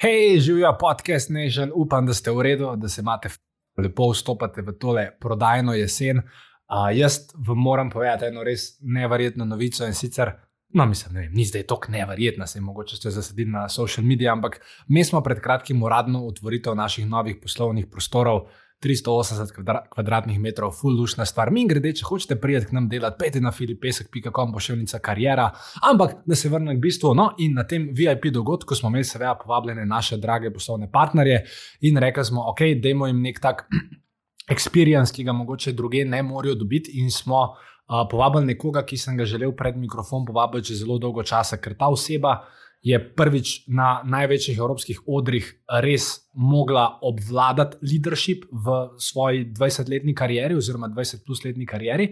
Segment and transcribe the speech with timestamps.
[0.00, 3.28] Hej, živijo podcast Nation, upam, da ste v redu, da se imate
[3.78, 6.18] lepo vstopati v tole prodajno jesen.
[6.18, 7.16] Uh, jaz
[7.48, 10.32] vam moram povedati eno res neverjetno novico in sicer,
[10.74, 14.28] no, mislim, ne vem, ni zdaj tako neverjetna, se mogoče ste zasedili na social medije,
[14.28, 18.50] ampak mi smo pred kratkim uradno otvoritev naših novih poslovnih prostorov.
[18.82, 21.50] 380 kvadratnih metrov, full lušna stvar.
[21.50, 25.46] Mi grede, če hočete priti k nam delati, pejte na filipesek.com, pošiljnica karijera.
[25.90, 29.34] Ampak, da se vrnem k bistvu, no, in na tem VIP dogodku smo imeli seveda
[29.40, 31.44] povabljene naše drage poslovne partnerje
[31.88, 33.64] in rekli smo, ok, dajmo jim nek tak
[34.54, 39.16] experience, ki ga mogoče druge ne morejo dobiti, in smo uh, povabili nekoga, ki sem
[39.16, 42.42] ga želel pred mikrofon povabiti že zelo dolgo časa, ker ta oseba
[42.86, 45.46] je prvič na največjih evropskih odrih
[45.82, 46.04] res
[46.38, 52.06] mogla obvladati leadership v svoji 20-letni karieri, oziroma 20-plus-letni karieri,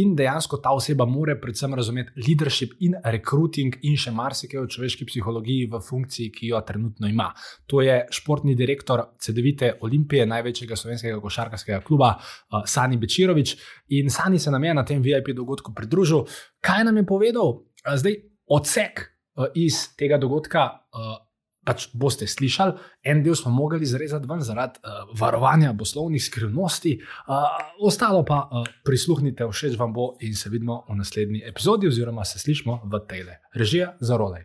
[0.00, 5.08] in dejansko ta oseba more predvsem razumeti leadership in recruiting in še marsikaj o človeški
[5.10, 7.28] psihologiji v funkciji, ki jo trenutno ima.
[7.68, 13.58] To je športni direktor CD-vite Olimpije, največjega slovenskega košarkarskega kluba, uh, Sani Bečirovič.
[14.00, 16.24] In Sani se nam je na tem VIP dogodku pridružil.
[16.64, 17.58] Kaj nam je povedal?
[17.84, 19.10] Uh, zdaj, odsek
[19.54, 20.70] iz tega dogodka.
[20.94, 21.20] Uh,
[21.64, 22.74] Pač boste slišali,
[23.08, 27.46] en del smo mogli zrezati ven zaradi uh, varovanja poslovnih skrivnosti, uh,
[27.80, 32.38] ostalo pa uh, prisluhnite, všeč vam bo in se vidimo v naslednji epizodi, oziroma se
[32.38, 33.38] slišmo v tele.
[33.56, 34.44] Režija za role.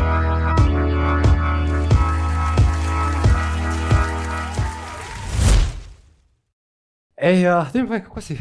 [7.21, 8.33] Ej, ja, uh, pa, kako si?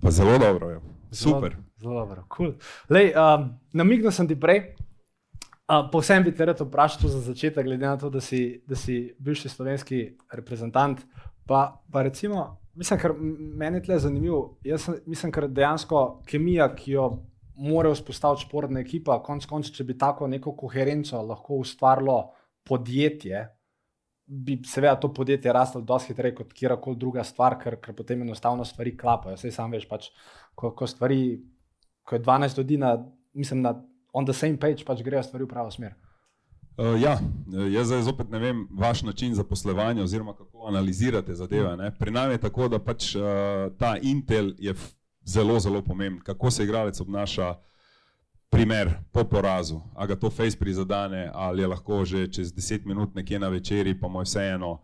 [0.00, 0.80] Pa zelo dobro, je.
[1.10, 1.50] super.
[1.52, 2.54] Zelo, zelo dobro, cool.
[2.88, 4.72] Lej, um, namignil sem ti prej.
[5.68, 9.12] Uh, povsem bi te rad vprašal za začetek, glede na to, da si, da si
[9.20, 10.00] bivši slovenski
[10.32, 11.04] reprezentant.
[11.44, 14.56] Pa, pa recimo, mislim, kar meni je tle zanimivo.
[14.64, 17.10] Jaz sem, mislim, ker dejansko kemija, ki jo
[17.60, 22.30] mora vzpostaviti športna ekipa, konc koncev, če bi tako neko koherenco lahko ustvarilo
[22.64, 23.44] podjetje,
[24.32, 28.64] bi seveda to podjetje raslo dosti hitreje kot kjerkoli druga stvar, ker, ker potem enostavno
[28.64, 29.36] stvari klapajo.
[29.36, 30.08] Sej sam veš, pač,
[30.54, 31.36] ko, ko, stvari,
[32.02, 32.94] ko je 12 ljudi na,
[33.34, 33.74] mislim, na
[34.12, 35.92] on the same page, pač grejo stvari v pravo smer.
[36.80, 37.18] Uh, ja,
[37.68, 41.76] jaz zdaj zopet ne vem vaš način zaposlovanja oziroma kako analizirate zadeve.
[41.76, 41.90] Ne?
[41.98, 44.74] Pri nas je tako, da pač uh, ta Intel je
[45.28, 47.71] zelo, zelo pomemben, kako se igralec obnaša uh,
[48.52, 53.14] primer po porazu, a ga to face prizadene, ali je lahko že čez 10 minut
[53.14, 54.78] nekje na večerji, pa mu je vseeno, uh,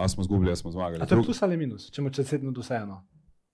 [0.00, 1.02] ali smo zgubili, ali smo zmagali.
[1.02, 3.04] A to je plus ali minus, če mu čez 10 minut vseeno?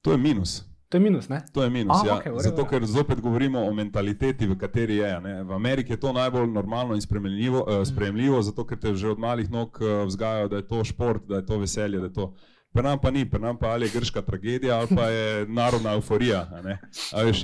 [0.02, 0.62] To je minus.
[0.90, 1.42] To je minus, ne?
[1.54, 2.14] To je minus, ah, ja.
[2.18, 5.10] Okay, Zato, ker zopet govorimo o mentaliteti, v kateri je.
[5.20, 5.34] Ne?
[5.46, 9.18] V Ameriki je to najbolj normalno in spremljivo, uh, spremljivo zato ker te že od
[9.18, 12.34] malih nog uh, vzgajajo, da je to šport, da je to veselje, da je to.
[12.72, 15.92] Pri nam pa ni, pri nam pa ali je grška tragedija ali pa je narodna
[15.92, 16.46] euforija.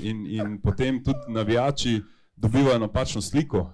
[0.03, 2.03] In, in potem tudi navijači
[2.37, 3.73] dobivajo napačno sliko.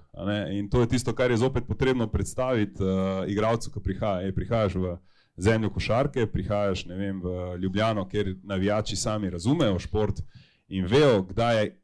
[0.53, 4.29] In to je tisto, kar je zopet potrebno predstaviti uh, igralcu, ki prihaja.
[4.29, 4.97] E, prihajaš v
[5.37, 10.21] zemljo košarke, prihajaš vem, v Ljubljano, kjer navijači sami razumejo šport
[10.69, 11.79] in vejo, kdaj je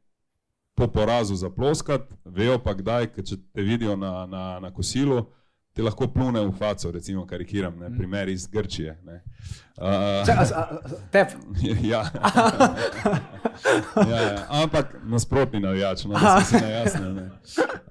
[0.75, 5.25] po porazu zaploskati, vejo pa kdaj, če te vidijo na, na, na kosilu
[5.73, 7.97] ti lahko plune v faco, recimo, karikiram, ne, mm.
[7.97, 8.97] primer iz Grčije.
[9.77, 9.85] Uh,
[11.11, 11.27] Tep.
[11.91, 12.03] ja.
[14.09, 14.45] ja, ja.
[14.49, 17.13] Ampak nasprotni navijač, no, da se ne jasne.
[17.13, 17.29] Ne.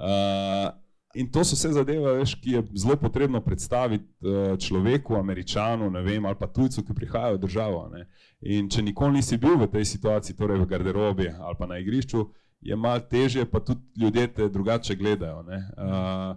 [0.00, 0.71] Uh,
[1.15, 6.27] in to so vse zadeve, veš, ki je zelo potrebno predstaviti uh, človeku, američanu, vem,
[6.27, 7.87] ali pa tujcu, ki prihajajo v državo.
[7.95, 8.05] Ne.
[8.41, 12.27] In če nikoli nisi bil v tej situaciji, torej v garderobi ali pa na igrišču,
[12.60, 15.45] je malo težje, pa tudi ljudje te drugače gledajo.
[15.47, 16.37] Uh,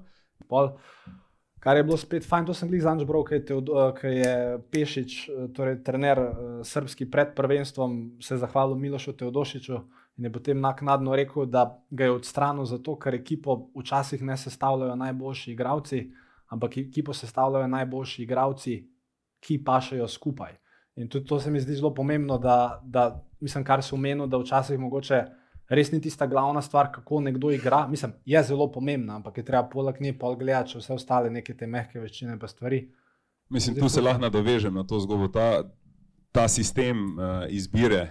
[1.61, 4.33] Kar je bilo spet fajn, to sem jih zanj bral, ker je
[4.73, 5.17] Pešič,
[5.53, 6.19] torej trener
[6.66, 9.75] srpski pred prvenstvom, se zahvalil Milošu Teodošiču
[10.17, 14.96] in je potem naknadno rekel, da ga je odstranil zato, ker ekipo včasih ne sestavljajo
[15.03, 16.02] najboljši igravci,
[16.49, 18.79] ampak ekipo sestavljajo najboljši igravci,
[19.41, 20.58] ki pašajo skupaj.
[20.96, 24.37] In tudi to se mi zdi zelo pomembno, da, da mislim, kar se umeni, da
[24.37, 25.23] včasih mogoče
[25.72, 27.85] res ni tista glavna stvar, kako nekdo igra.
[27.88, 31.56] Mislim, je zelo pomembna, ampak je treba poleg nje pol gledati, če vse ostale neke
[31.58, 32.84] te mehke veščine pa stvari.
[33.52, 35.28] Mislim, tu se lahko nadovežem na to zgodbo.
[35.32, 35.64] Ta,
[36.32, 38.09] ta sistem uh, izbire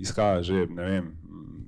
[0.00, 1.10] izhaja že vem,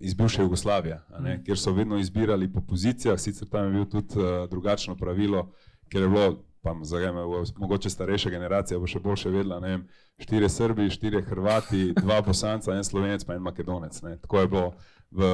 [0.01, 1.43] iz bivše Jugoslavije, mm.
[1.45, 5.53] kjer so vedno izbirali po pozicijah, sicer tam je bilo tudi uh, drugačno pravilo,
[5.93, 7.21] ker je bilo pa zagajme,
[7.57, 9.81] mogoče starejša generacija bo še boljše vedela, ne vem,
[10.23, 13.99] štiri Srbi, štiri Hrvati, dva Bosanca, en Slovenec pa en Makedonec.
[14.03, 14.17] Ne.
[14.23, 14.69] Tako je bilo
[15.13, 15.25] v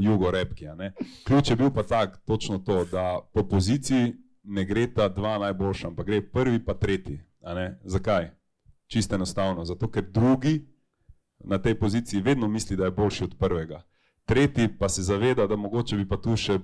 [0.00, 0.66] Jugo-Repki.
[1.24, 5.88] Ključ je bil pa tak, točno to, da po poziciji ne gre ta dva najboljša,
[5.88, 7.20] ampak gre prvi pa tretji.
[7.84, 8.30] Zakaj?
[8.86, 10.66] Čisto enostavno, zato ker drugi
[11.44, 13.82] na tej poziciji vedno misli, da je boljši od prvega.
[14.24, 16.58] Tretji pa se zaveda, da mogoče bi pa tu še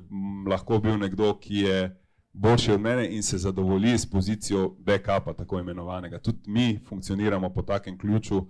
[0.48, 2.00] lahko bil nekdo, ki je
[2.32, 6.18] boljši od mene in se zadovolji s pozicijo backupa, tako imenovanega.
[6.18, 8.46] Tudi mi funkcioniramo po takem ključu,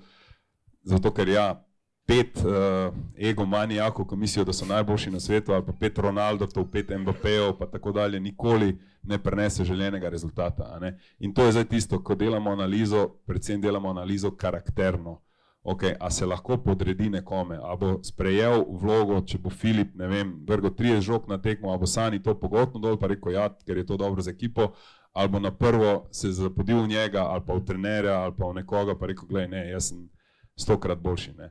[0.82, 1.63] zato ker ja,
[2.06, 6.90] pet uh, egomanijakov, ki mislijo, da so najboljši na svetu, ali pa pet Ronaldov, pet
[6.90, 10.80] MBP-ov, pa tako dalje, nikoli ne prenese željenega rezultata.
[11.18, 15.24] In to je zdaj tisto, ko delamo analizo, predvsem delamo analizo karakterno
[15.64, 20.34] okay, a se lahko podredi nekome, a bo sprejel vlogo, če bo Filip, ne vem,
[20.46, 23.80] vrgo 30 žog na tekmo, a bo Sani to pogotno dol, pa rekel, ja, ker
[23.80, 24.74] je to dobro za ekipo,
[25.16, 28.60] ali bo na prvo se zapodil v njega, ali pa v trenerja, ali pa v
[28.60, 30.04] nekoga, pa rekel, gledaj, ne, jaz sem
[30.60, 31.32] stokrat boljši.
[31.38, 31.50] Ne.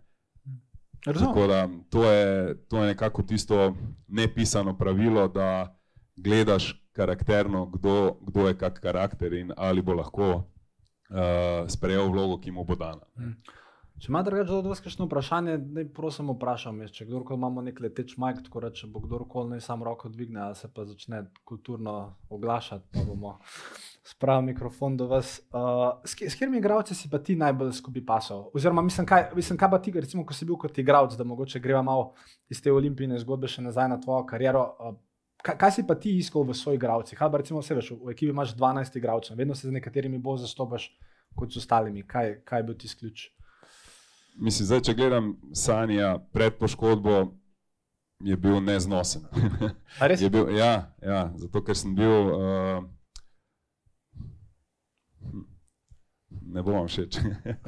[1.03, 3.75] Tako da to je, to je nekako tisto
[4.07, 5.75] nepisano pravilo, da
[6.15, 12.51] gledaš karakterno, kdo, kdo je kak karakter in ali bo lahko uh, sprejel vlogo, ki
[12.51, 13.01] mu bo dana.
[13.15, 13.35] Hmm.
[14.03, 16.81] Če ima drugače od vas kakšno vprašanje, naj prosim vprašam.
[16.83, 20.41] Jaz, če kdorkoli imamo nek leteč majk, tako reče, bo kdorkoli naj sam roko dvigne,
[20.43, 21.93] ali se pa začne kulturno
[22.27, 23.37] oglašati, pa bomo
[24.11, 25.29] spravili mikrofon do vas.
[25.55, 28.41] Uh, s, s katerimi igravci si pa ti najbolj skupaj pasal?
[28.51, 31.61] Oziroma, mislim, kaj, mislim, kaj pa ti, recimo, ko si bil kot igravc, da mogoče
[31.63, 32.09] greva malo
[32.51, 34.65] iz te olimpijske zgodbe še nazaj na tvojo kariero.
[34.79, 34.99] Uh,
[35.43, 37.19] Kaj, kaj si pa ti iskal v svojih igravcih?
[37.19, 40.85] Pa recimo vse veš, v ekipi imaš 12 igralcev, vedno se z nekaterimi bolj zastopaš
[41.35, 42.05] kot z ostalimi.
[42.07, 43.25] Kaj, kaj je bil ti ključ?
[44.35, 47.33] Mislim, zdaj, če gledam Sanja pred poškodbo,
[48.23, 49.21] je bil neznosen.
[50.23, 52.33] je bil, ja, ja, zato ker sem bil.
[52.33, 52.83] Uh,
[56.53, 57.17] Ne bom všeč.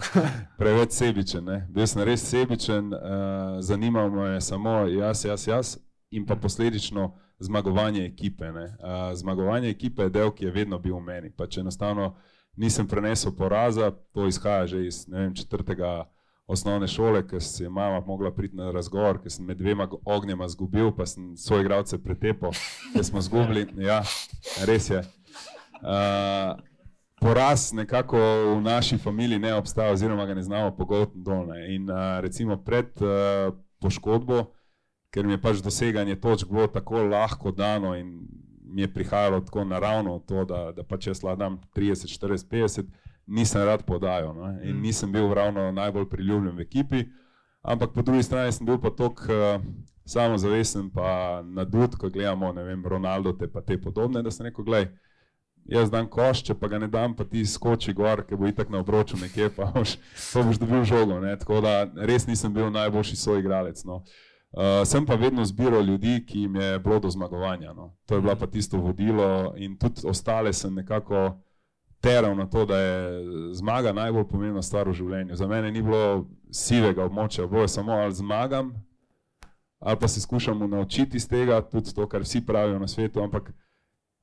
[0.59, 1.45] Preveč sebičen.
[1.45, 1.55] Ne?
[1.73, 5.71] Bil sem res sebičen, uh, zanimal me je samo jaz, jaz, jaz
[6.13, 8.45] in pa posledično zmagovanje ekipe.
[8.45, 8.67] Uh,
[9.13, 11.31] zmagovanje ekipe je del, ki je vedno bil v meni.
[11.33, 12.13] Pa če enostavno
[12.55, 16.05] nisem prenesel poraza, to izhaja že iz vem, četrtega
[16.47, 20.47] osnovne šole, ker si je mama mogla priti na razgovor, ker sem med dvema ognjema
[20.47, 22.53] zgubil, pa sem svoje igralce pretepal,
[22.93, 23.67] ker smo zgubili.
[23.81, 24.03] Ja,
[24.67, 25.01] res je.
[25.81, 26.53] Uh,
[27.21, 28.17] poraz nekako
[28.55, 31.75] v naši familiji ne obstaja, oziroma ga ne znamo pogotno dolne.
[31.75, 34.45] In uh, recimo pred uh, poškodbo,
[35.09, 38.27] ker mi je pač doseganje točk bilo tako lahko dano in
[38.75, 42.83] mi je prihajalo tako naravno to, da, da pač jaz ladam 30, 40, 50
[43.27, 44.49] nisem rad podajal no?
[44.63, 44.81] in mm.
[44.81, 47.05] nisem bil ravno najbolj priljubljen v ekipi.
[47.61, 49.61] Ampak po drugi strani sem bil pa tako uh,
[50.05, 54.65] samozavesten, pa nadud, ko gledamo, ne vem, Ronaldo te pa te podobne, da sem rekel,
[54.65, 54.91] gledaj,
[55.65, 58.69] jaz dam koš, če pa ga ne dam, pa ti skoči gor, ki bo itak
[58.69, 59.97] na obroču nekje, pa boš,
[60.33, 61.19] pa boš dobil žogo.
[61.23, 61.33] Ne?
[61.41, 61.73] Tako da
[62.05, 63.81] res nisem bil najboljši svoj igralec.
[63.87, 64.03] No?
[64.55, 67.73] Uh, sem pa vedno zbiral ljudi, ki jim je bilo do zmagovanja.
[67.73, 67.95] No?
[68.05, 71.41] To je bila pa tisto vodilo in tudi ostale sem nekako
[72.05, 73.23] teral na to, da je
[73.53, 75.35] zmaga najbolj pomembna stvar v življenju.
[75.35, 78.73] Za mene ni bilo sivega območja, bilo je samo ali zmagam,
[79.79, 83.49] ali pa se skušamo naučiti iz tega, tudi to, kar vsi pravijo na svetu, ampak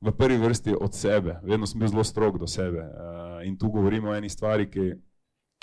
[0.03, 1.41] v prvi vrsti od sebe.
[1.43, 2.87] Vedno sem bil zelo strog do sebe.
[2.87, 4.93] Uh, in tu govorimo o eni stvari, ki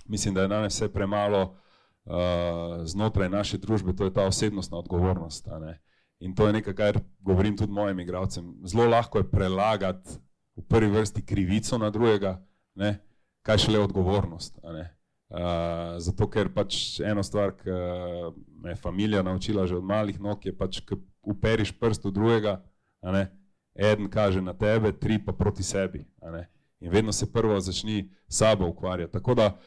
[0.07, 5.47] mislim, da je danes vse premalo uh, znotraj naše družbe, to je ta osebnostna odgovornost.
[6.19, 8.57] In to je nekaj, kar govorim tudi mojim igravcem.
[8.63, 10.19] Zelo lahko je prelagati
[10.59, 12.37] v prvi vrsti krivico na drugega,
[12.75, 12.99] ne?
[13.41, 14.59] kaj šele odgovornost.
[14.59, 17.73] Uh, zato, ker pač eno stvar, ki
[18.59, 22.59] me je familija naučila že od malih nog, je pač, ko uperiš prst v drugega,
[23.79, 26.03] en kaže na tebe, tri pa proti sebi.
[26.79, 29.13] In vedno se prvo začni sabo ukvarjati.
[29.13, 29.59] Tako da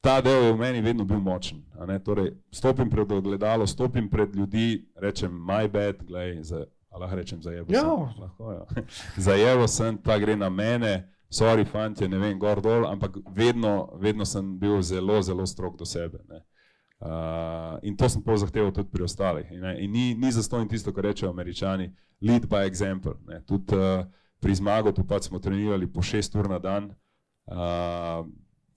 [0.00, 1.62] ta del je v meni vedno bil močen.
[2.04, 7.72] Torej, stopim pred ogledalo, stopim pred ljudi, rečem, my bad, gledaj, lahko rečem za jebo.
[7.72, 7.82] Ja.
[8.18, 8.84] Lahko, ja.
[9.16, 13.90] za jebo sem, ta gre na mene, sorry, fanti, ne vem, gor dol, ampak vedno,
[14.00, 16.22] vedno sem bil zelo, zelo strok do sebe.
[17.04, 19.50] Uh, in to sem pol zahteval tudi pri ostalih.
[19.52, 21.90] In, in ni, ni zastojno tisto, kar rečejo američani,
[22.22, 23.18] lead by example.
[23.26, 23.42] Ne.
[23.44, 24.06] Tudi uh,
[24.40, 26.92] pri zmagu, tu pač smo trenirali po šest ur na dan.
[27.44, 28.24] Uh,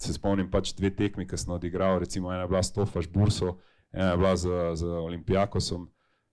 [0.01, 3.57] se spomnim pač dve tekmi, ki sem odigral, recimo ena je bila s Tofaš Burso,
[3.93, 5.87] ena je bila z, z Olimpijakosom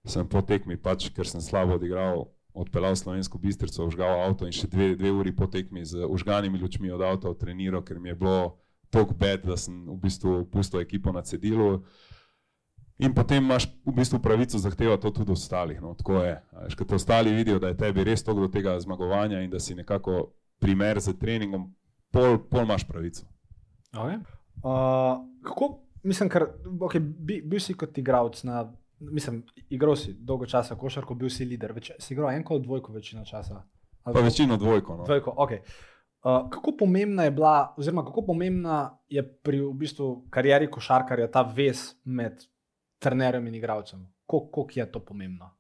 [0.05, 4.69] sem po tekmi, pač, ker sem slabo odigral, odpeljal slovensko bistrico, užgal avto in še
[4.71, 8.59] dve, dve uri po tekmi z užganimi lučmi od avta treniral, ker mi je bilo
[8.95, 11.81] tako bed, da sem v bistvu pustil ekipo na cedilu.
[13.03, 15.81] In potem imaš v bistvu pravico zahtevati to tudi od ostalih.
[15.83, 16.37] No, tako je.
[16.79, 19.75] Ker te ostali vidijo, da je tebi res toliko do tega zmagovanja in da si
[19.75, 20.29] nekako
[20.63, 21.73] primer z treningom,
[22.15, 23.27] pol, pol imaš pravico.
[23.91, 24.21] Okay.
[24.63, 25.73] Uh, kako,
[26.07, 26.47] mislim, ker
[26.87, 28.63] okay, bi, bil si kot igralec na.
[29.11, 31.97] Mislim, igral si dolgo časa, košarko, bil si voditelj.
[31.99, 33.63] Si igral eno ali dvojko večino časa?
[34.05, 34.97] Pa večino dvojko.
[34.97, 35.05] No.
[35.05, 35.59] dvojko okay.
[36.25, 41.43] uh, kako pomembna je bila, oziroma kako pomembna je pri v bistvu karieri košarkarja ta
[41.43, 42.45] vez med
[42.99, 44.07] trenerjem in igralcem?
[44.27, 45.51] Kako je to pomembno?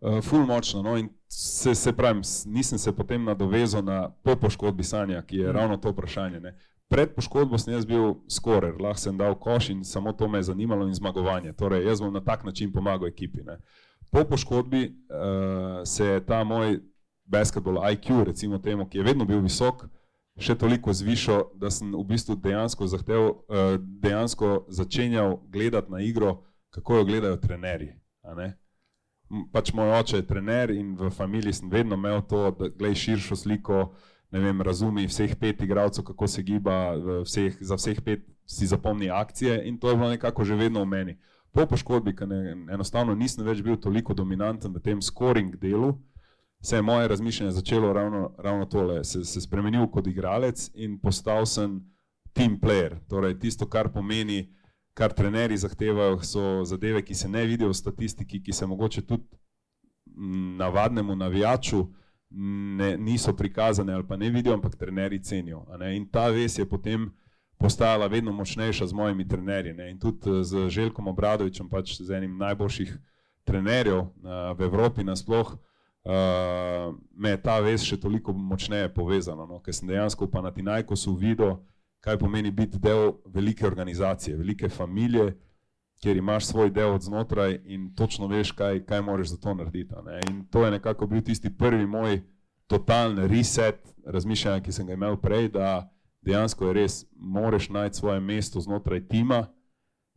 [0.00, 0.82] Uh, ful močno.
[0.82, 1.08] No?
[1.28, 5.56] Se, se pravim, nisem se potem nadovezal na po poškodbi Sanja, ki je mm.
[5.56, 6.40] ravno to vprašanje.
[6.40, 6.58] Ne?
[6.88, 10.50] Pred poškodbo sem jaz bil skorer, lahko sem dal koš in samo to me je
[10.50, 11.52] zanimalo in zmagovanje.
[11.52, 13.42] Torej, jaz bom na tak način pomagal ekipi.
[13.42, 13.58] Ne?
[14.10, 16.78] Po poškodbi uh, se je ta moj
[17.24, 19.86] basketball IQ, recimo temu, ki je vedno bil visok,
[20.38, 26.42] še toliko zvišal, da sem v bistvu dejansko, zahtev, uh, dejansko začenjal gledati na igro,
[26.70, 27.94] kako jo gledajo trenerji
[29.52, 33.36] pač moj oče je trener in v familiji sem vedno imel to, da gledaj širšo
[33.36, 38.66] sliko, ne vem, razumi vseh pet igralcev, kako se giba, vseh, za vseh pet si
[38.66, 41.18] zapomni akcije in to je bilo nekako že vedno v meni.
[41.52, 42.28] Po poškodbi, ker
[42.72, 45.94] enostavno nisem več bil toliko dominanten v tem scoring delu,
[46.64, 51.46] se je moje razmišljanje začelo ravno, ravno tole, se, se spremenil kot igralec in postal
[51.46, 51.80] sem
[52.32, 54.48] team player, torej tisto, kar pomeni,
[54.94, 59.28] kar trenerji zahtevajo, so zadeve, ki se ne vidijo v statistiki, ki se mogoče tudi
[60.58, 61.86] navadnemu navijaču
[62.76, 65.64] ne, niso prikazane ali pa ne vidijo, ampak trenerji cenijo.
[65.94, 67.10] In ta ves je potem
[67.58, 69.72] postajala vedno močnejša z mojimi trenerji.
[69.72, 69.90] Ne?
[69.90, 72.98] In tudi eh, z Željkom Obradovičem, pač z enim najboljših
[73.44, 74.08] trenerjev uh,
[74.56, 75.56] v Evropi nasploh.
[76.04, 79.60] Uh, me je ta vez še toliko močneje povezana, no?
[79.60, 81.58] ker sem dejansko pa na Tinajkosu videl,
[82.04, 85.34] kaj pomeni biti del velike organizacije, velike družine,
[86.04, 89.94] kjer imaš svoj del od znotraj in točno veš, kaj, kaj moraš za to narediti.
[90.30, 92.20] In to je nekako bil tisti prvi moj
[92.66, 95.88] totalni reset razmišljanja, ki sem ga imel prej, da
[96.20, 99.46] dejansko je res, moraš najti svoje mesto znotraj tima.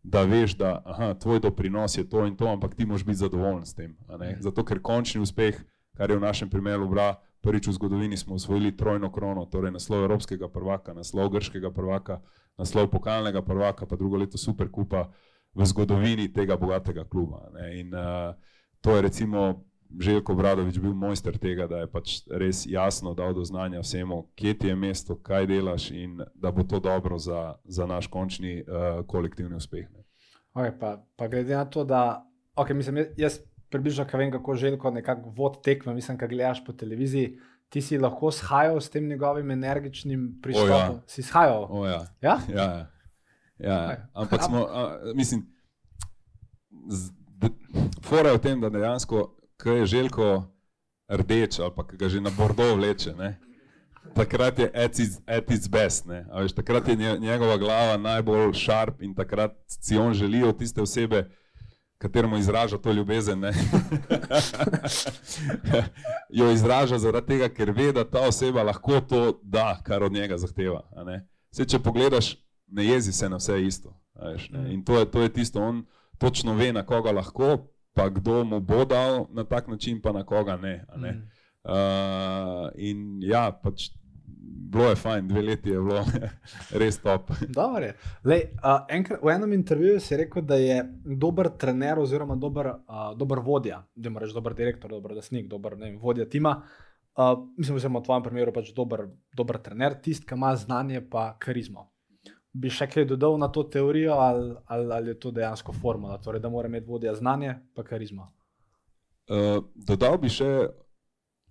[0.03, 3.65] Da veš, da aha, tvoj doprinos je to in to, ampak ti moraš biti zadovoljen
[3.65, 3.96] s tem.
[4.39, 5.56] Zato, ker končni uspeh,
[5.98, 10.03] kar je v našem primeru, bra, prvič v zgodovini smo osvojili trojno krono, torej naslov
[10.03, 12.20] Evropskega prvaka, naslov Grškega prvaka,
[12.58, 15.08] naslov pokalnega prvaka, pa drugo leto superkupa
[15.57, 17.47] v zgodovini tega bogatega kluba.
[17.53, 17.79] Ne.
[17.79, 18.35] In uh,
[18.81, 19.63] to je recimo
[19.99, 24.53] Željko Bradovič bil mojster tega, da je pač res jasno dal do znanja vsemu, kje
[24.59, 29.05] ti je mesto, kaj delaš in da bo to dobro za, za naš končni uh,
[29.07, 29.87] kolektivni uspeh.
[30.53, 34.91] Okay, pa, pa glede na to, da okay, mislim, jaz približno, kaj vem, kako Željko
[34.91, 37.37] nekako vod tekme, mislim, kaj gledaš po televiziji.
[37.69, 40.99] Ti si lahko shajal s tem njegovim energičnim pristopom.
[40.99, 41.01] Ja.
[41.07, 41.67] Si shajal?
[41.85, 42.05] Ja.
[42.21, 42.37] Ja?
[42.47, 42.85] Ja, ja.
[43.59, 45.45] Ja, ampak smo, a, mislim,
[48.01, 50.43] fora je v tem, da dejansko, ko je željko
[51.09, 53.39] rdeč ali pa ga že na bordo vleče, ne,
[54.15, 54.71] takrat je
[55.27, 56.05] at its best.
[56.41, 61.29] Veš, takrat je njegova glava najbolj šarp in takrat si on želi od tiste osebe,
[61.97, 63.43] kateremu izraža to ljubezen.
[66.39, 70.37] jo izraža zaradi tega, ker ve, da ta oseba lahko to da, kar od njega
[70.37, 70.81] zahteva.
[71.51, 73.93] Vse, če pogledaš ne jezi se na vse isto.
[74.15, 74.71] Veš, mm.
[74.71, 75.86] In to je, to je tisto, on
[76.17, 77.57] točno ve, na koga lahko,
[77.93, 80.86] pa kdo mu bo dal na tak način, pa na koga ne.
[80.97, 81.12] ne?
[81.12, 81.29] Mm.
[81.63, 83.91] Uh, in ja, pač.
[84.67, 86.01] Bilo je fajn, dve leti je bilo
[86.81, 87.29] res top.
[88.27, 93.13] Lej, uh, enkrat, v enem intervjuju si rekel, da je dober trener, oziroma dober, uh,
[93.15, 96.57] dober vodja, da imaš dober direktor, dober lasnik, dober vem, vodja tima.
[97.15, 99.05] Uh, mislim, da je v tvojem primeru pač dober,
[99.38, 101.07] dober trener, tisti, ki ima znanje in
[101.39, 101.88] karizmo
[102.53, 106.41] bi še kaj dodal na to teorijo, ali, ali, ali je to dejansko formula, torej,
[106.41, 108.31] da mora imeti vodja znanje in karizma?
[109.27, 110.69] Uh, dodal bi še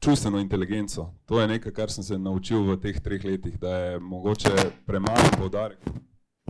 [0.00, 1.10] čustveno inteligenco.
[1.26, 4.54] To je nekaj, kar sem se naučil v teh treh letih, da je mogoče
[4.86, 5.78] premalo poudarek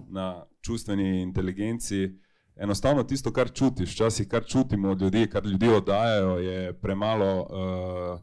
[0.08, 2.08] na čustveni inteligenci.
[2.56, 8.20] Enostavno tisto, kar čutiš, včasih kar čutimo od ljudi, kar ljudi oddajajo, je premalo uh,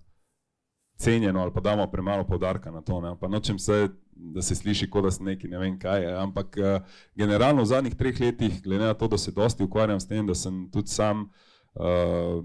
[0.97, 3.01] cenjeno ali pa damo premalo poudarka na to.
[3.01, 3.15] Ne?
[3.19, 6.05] Pa nočem se da se sliši, kot da se neki ne vem kaj.
[6.15, 6.81] Ampak uh,
[7.15, 10.35] generalno v zadnjih treh letih, glede na to, da se dosti ukvarjam s tem, da
[10.35, 11.29] sem tudi sam
[11.75, 12.43] uh,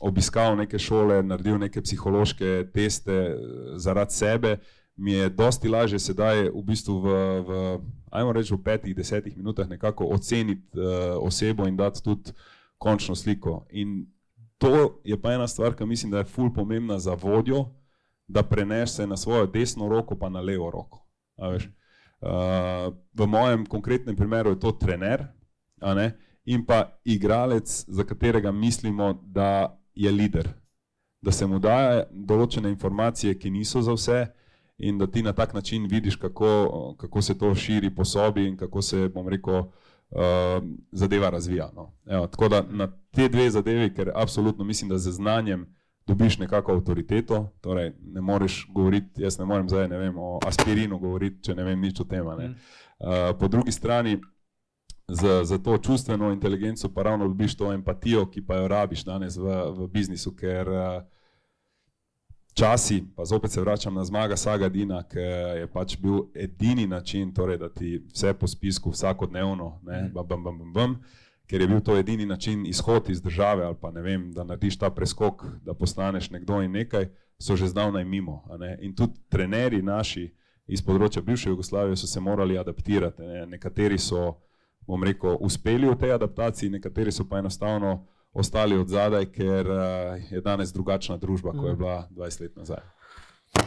[0.00, 3.36] obiskal neke šole, naredil neke psihološke teste eh,
[3.76, 4.56] zaradi sebe,
[4.96, 7.12] mi je dosti lažje sedaj v bistvu v,
[7.48, 7.60] v
[8.12, 12.34] ajmo reči, v petih, desetih minutah nekako oceniti uh, osebo in dati tudi
[12.78, 13.62] končno sliko.
[13.70, 14.06] In
[14.58, 17.70] to je pa ena stvar, ki mislim, da je ful pomembna za vodjo,
[18.32, 21.06] da prenese na svojo desno roko, pa na levo roko.
[21.36, 25.26] Uh, v mojem konkretnem primeru je to trener
[26.44, 30.48] in pa igralec, za katerega mislimo, da je voditelj,
[31.20, 34.26] da se mu daje določene informacije, ki niso za vse,
[34.78, 38.56] in da ti na tak način vidiš, kako, kako se to širi po sobi in
[38.56, 40.62] kako se, bom rekel, uh,
[40.92, 41.70] zadeva razvija.
[41.74, 41.92] No.
[42.06, 45.66] Evo, tako da na te dve zadevi, ker absolutno mislim, da z znanjem
[46.06, 50.98] dobiš nekako avtoriteto, torej ne moreš govoriti, jaz ne morem zdaj ne vem, o aspirinu
[50.98, 52.26] govoriti, če ne vem nič o tem.
[52.26, 52.54] Uh,
[53.38, 54.20] po drugi strani,
[55.08, 59.36] za, za to čustveno inteligenco pa ravno dobiš to empatijo, ki pa jo rabiš danes
[59.36, 61.02] v, v biznisu, ker uh,
[62.54, 65.18] časi, pa zopet se vračam na zmaga Sagadina, ki
[65.58, 70.44] je pač bil edini način, torej, da ti vse po spisku vsakodnevno, ne, bam, bam,
[70.44, 70.96] bam, bam, bam,
[71.52, 74.78] ker je bil to edini način izhod iz države ali pa ne vem, da narediš
[74.78, 78.44] ta preskok, da postaneš nekdo in nekaj, so že zdavnaj mimo.
[78.80, 80.30] In tudi trenerji naši
[80.66, 83.22] iz področja bivše Jugoslavije so se morali adaptirati.
[83.22, 83.44] Ne.
[83.46, 84.38] Nekateri so,
[84.88, 90.32] bom rekel, uspeli v tej adaptaciji, nekateri so pa enostavno ostali od zadaj, ker uh,
[90.32, 91.78] je danes drugačna družba, kot je mm.
[91.78, 92.80] bila 20 let nazaj.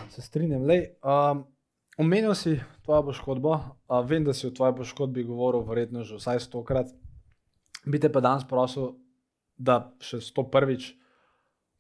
[0.10, 0.65] Se strinjam.
[0.65, 1.46] Lej, um,
[2.01, 6.48] omenil si tvojo poškodbo, uh, vem, da si o tvoji poškodbi govoril, verjetno že vsaj
[6.50, 6.89] stokrat.
[7.86, 8.96] Bi te pa danes prosil,
[9.58, 10.94] da še sto prvič,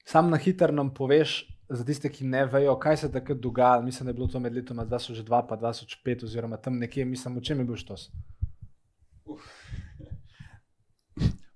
[0.05, 3.81] sam na hitro nam poveš, za tiste, ki ne vejo, kaj se takrat dogaja.
[3.81, 7.41] Mislim, da je bilo to med letoma 2002 in 2005, oziroma tam nekje, mislim, o
[7.41, 8.09] čem je bil štos.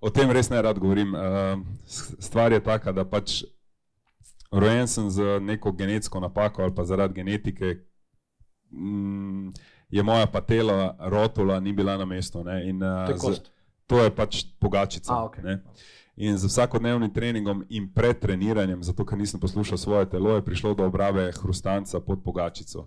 [0.00, 1.14] O tem res ne rad govorim.
[1.14, 1.60] Uh,
[2.18, 3.42] stvar je taka, da pač
[4.50, 7.76] rojen sem z neko genetsko napako ali pa zaradi genetike,
[8.72, 9.52] mm,
[9.90, 12.42] je moja patela, rotula, ni bila na mestu.
[12.64, 13.50] In, uh, z,
[13.90, 15.10] to je pač pogačica.
[15.10, 15.58] A, okay.
[16.14, 20.86] In z vsakodnevnim treningom in pretreniranjem, zato ker nisem poslušal svoje telo, je prišlo do
[20.86, 22.86] obrave hrustanca pod pogačico.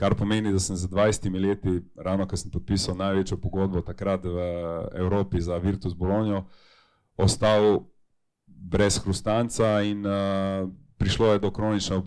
[0.00, 4.38] Kar pomeni, da sem za 20 leti, ravno ko sem podpisal največjo pogodbo takrat v
[4.96, 6.46] Evropi za Virtus Bologno,
[7.20, 7.84] ostal
[8.46, 10.64] brez hrustanca in uh,
[10.96, 12.00] prišlo je do kronične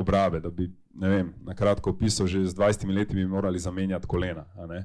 [0.00, 0.40] obrave.
[0.40, 4.48] Da bi, ne vem, na kratko opisal, že z 20 leti bi morali zamenjati kolena.
[4.58, 4.82] Uh,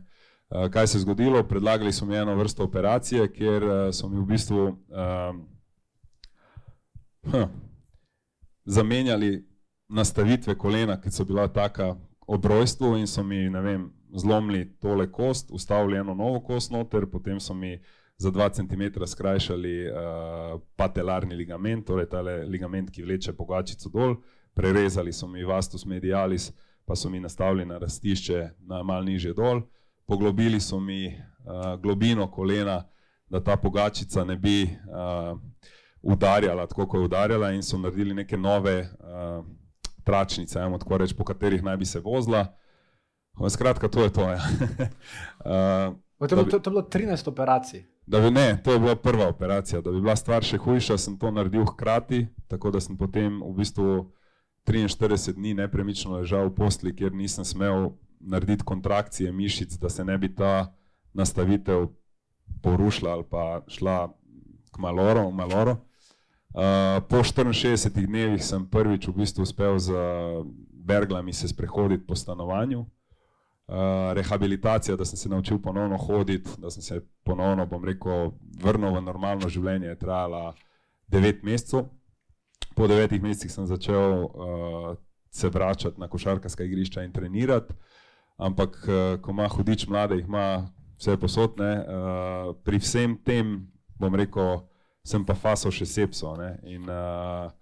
[0.71, 1.43] kaj se je zgodilo?
[1.43, 4.75] Predlagali so mi eno vrsto operacije, kjer uh, so mi v bistvu uh,
[7.31, 7.47] huh,
[8.65, 9.47] zamenjali
[9.89, 11.95] nastavitve kolena, ki so bila taka
[12.27, 17.39] ob rojstvu in so mi vem, zlomili tole kost, ustavili eno novo kost noter, potem
[17.39, 17.81] so mi
[18.17, 24.15] za 2 cm skrajšali uh, patelarni ligament, torej ta ligament, ki vleče pogačico dol,
[24.53, 26.51] prerezali so mi vastus medialis,
[26.85, 29.63] pa so mi nastavili na rastišče na mal niže dol,
[30.05, 32.83] poglobili so mi uh, globino kolena,
[33.29, 35.39] da ta pogačica ne bi uh,
[36.01, 39.45] udarjala tako, kot je udarjala in so naredili neke nove uh,
[40.03, 42.45] tračnice, ajmo tako reči, po katerih naj bi se vozila.
[43.49, 44.21] Skratka, to je to.
[44.21, 44.39] Ja.
[45.45, 45.95] uh,
[46.29, 47.85] to, to, to je bilo 13 operacij.
[48.05, 49.81] Bi, ne, to je bila prva operacija.
[49.81, 53.53] Da bi bila stvar še hujša, sem to naredil hkrati, tako da sem potem v
[53.57, 54.11] bistvu
[54.67, 60.17] 43 dni nepremično ležal v postli, kjer nisem smel narediti kontrakcije mišic, da se ne
[60.17, 60.73] bi ta
[61.13, 61.87] nastavitev
[62.63, 64.13] porušila ali pa šla
[64.71, 65.31] k maloro.
[65.31, 65.71] maloro.
[66.51, 66.59] Uh,
[67.09, 69.95] po 64 dnevih sem prvič v bistvu uspel z
[70.71, 72.79] berglami se sprehoditi po stanovanju.
[72.79, 78.31] Uh, rehabilitacija, da sem se naučil ponovno hoditi, da sem se ponovno, bom rekel,
[78.63, 80.53] vrnil v normalno življenje, je trajala
[81.07, 81.85] 9 mesecev.
[82.75, 84.97] Po 9 mesecih sem začel uh,
[85.31, 87.73] se vračati na košarkarska igrišča in trenirati,
[88.41, 90.65] ampak uh, ko ima hudič mlade, jih ima
[90.97, 91.71] vse posodne.
[91.85, 93.59] Uh, pri vsem tem,
[94.01, 94.63] bom rekel,
[95.05, 96.33] sem pa fasal še sepso.
[96.65, 97.53] In, uh,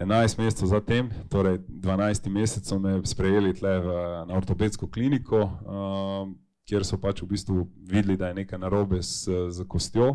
[0.00, 6.30] 11 mesecev zatem, torej 12 mesecev, me sprejeli tle v, na ortopedsko kliniko, uh,
[6.64, 10.14] kjer so pač v bistvu videli, da je nekaj narobe z, z kostjo.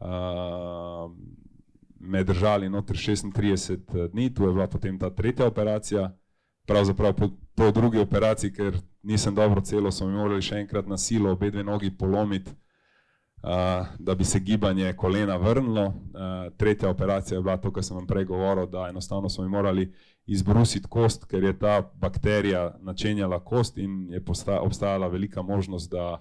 [0.00, 1.08] Uh,
[2.00, 6.10] me držali noter 36 dni, tu je bila potem ta tretja operacija.
[6.70, 10.98] Pravzaprav po, po drugi operaciji, ker nisem dobro celo, so mi morali še enkrat na
[10.98, 12.54] silo obe dve nogi polomiti
[13.98, 15.86] da bi se gibanje kolena vrnilo.
[15.86, 15.92] Uh,
[16.56, 19.92] tretja operacija je bila to, kar sem vam prej govoril, da enostavno smo morali
[20.26, 24.22] izbrusiti kost, ker je ta bakterija načenjala kost in je
[24.60, 26.20] obstajala velika možnost, da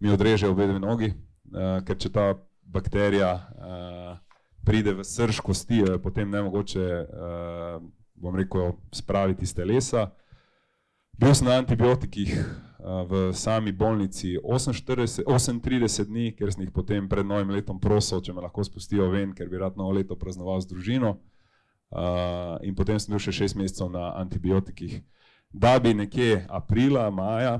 [0.00, 4.18] mi odreže obe nogi, uh, ker če ta bakterija uh,
[4.64, 7.82] pride v srž kosti, je potem ne mogoče, uh,
[8.20, 10.10] bom rekel, spraviti iz telesa.
[11.20, 12.36] Bil sem na antibiotikih
[12.80, 15.24] v sami bolnici 38,
[15.60, 19.34] 38 dni, ker sem jih potem pred novim letom prosil, če me lahko spustijo ven,
[19.36, 21.18] ker bi rad novo leto praznoval z družino.
[22.64, 25.00] In potem sem bil še šest mesecev na antibiotikih.
[25.52, 27.58] Da bi nekje aprila, maja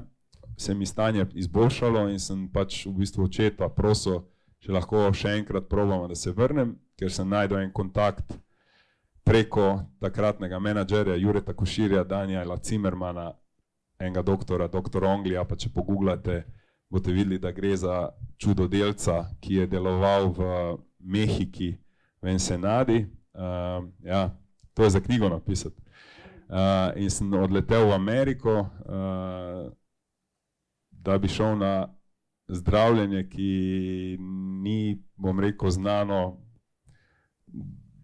[0.56, 4.22] se mi stanje izboljšalo in sem pač v bistvu očeta prosil,
[4.60, 8.36] če lahko še enkrat probamo, da se vrnem, ker sem najdel en kontakt
[9.24, 13.32] preko takratnega menedžerja Jureta Koširja, Daniela Cimermana,
[14.00, 16.44] enega doktora, doktor Onglija, pa če pogooglate,
[16.90, 18.08] boste videli, da gre za
[18.40, 20.48] čudodelca, ki je deloval v
[20.98, 21.74] Mehiki,
[22.22, 23.04] v Ensenadi.
[23.34, 24.30] Uh, ja,
[24.74, 25.82] to je za knjigo napisati.
[26.50, 29.70] Uh, in sem odletel v Ameriko, uh,
[30.90, 31.74] da bi šel na
[32.48, 33.50] zdravljenje, ki
[34.62, 36.40] ni, bom rekel, znano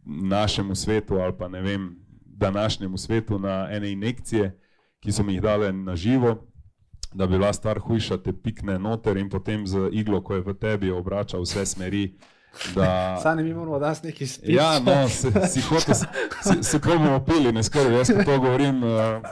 [0.06, 4.60] našemu svetu ali pa ne vem, današnjemu svetu na ene injekcije,
[5.00, 6.46] ki so mi jih dale na živo,
[7.12, 10.54] da bi bila stvar hujša, te pikne noter in potem z iglo, ko je v
[10.54, 12.18] tebi, obrača vse smeri.
[12.74, 13.18] Da...
[13.22, 14.52] Sami mi moramo danes nekaj spiti.
[14.52, 18.82] Ja, no, se, si hotel, se, se bomo opili, ne skrbi, jaz to govorim.
[18.82, 19.22] Uh,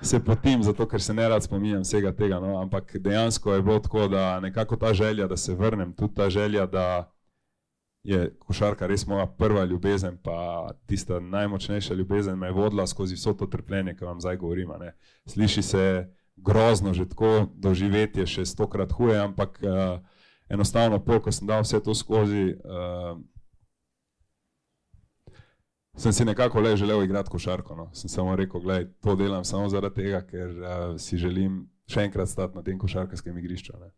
[0.00, 2.36] Se potim, zato ker se ne rad spominjam vsega tega.
[2.40, 2.60] No?
[2.60, 6.66] Ampak dejansko je bilo tako, da nekako ta želja, da se vrnem, tudi ta želja,
[6.66, 7.12] da
[8.06, 13.32] je košarka res moja prva ljubezen, pa tista najmočnejša ljubezen me je vodila skozi vso
[13.34, 14.70] to trpljenje, ki vam zdaj govorim.
[14.80, 14.92] Ne.
[15.26, 15.84] Sliši se
[16.36, 19.98] grozno, že tako doživeti je še stokrat huje, ampak uh,
[20.48, 23.18] enostavno, pol, ko sem dal vse to skozi, uh,
[25.96, 27.74] sem si nekako le želel igrati košarko.
[27.76, 27.90] No.
[27.92, 32.30] Sem samo rekel, da to delam samo zaradi tega, ker uh, si želim še enkrat
[32.30, 33.74] stati na tem košarkarskem igrišču.
[33.80, 33.90] Ne.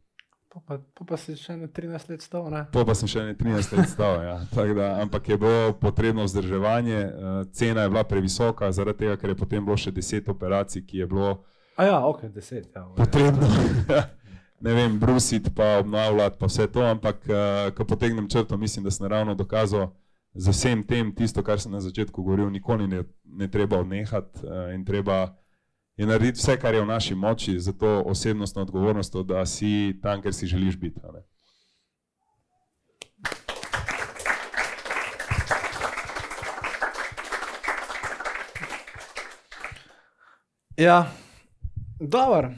[0.48, 2.48] Pa, pa, pa si še ne 13 let stal.
[2.72, 4.22] Pa, pa sem še ne 13 let stal.
[4.24, 4.36] Ja.
[4.78, 9.36] Da, ampak je bilo potrebno vzdrževanje, uh, cena je bila previsoka, zaradi tega, ker je
[9.36, 11.30] potem bilo še 10 operacij, ki je bilo.
[11.76, 12.72] A ja, ok, 10.
[12.72, 13.44] Ja, potrebno.
[14.64, 16.84] ne vem, brusiti, pa obnavljati, pa vse to.
[16.84, 19.92] Ampak, uh, ko potegnem črto, mislim, da sem ravno dokazal
[20.34, 24.72] z vsem tem, tisto, kar sem na začetku govoril, nikoli ne, ne treba odnehati uh,
[24.72, 25.26] in treba
[25.98, 30.22] je narediti vse, kar je v naši moči, za to osebnostno odgovornost, da si tam,
[30.22, 31.00] ker si želiš biti.
[40.76, 41.10] Ja,
[42.00, 42.50] dobro.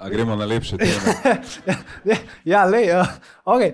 [0.00, 1.36] A gremo na lepše teme.
[2.44, 3.06] ja, le, uh,
[3.44, 3.72] okay.